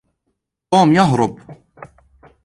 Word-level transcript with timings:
توم 0.71 0.93
يهرب. 0.93 1.39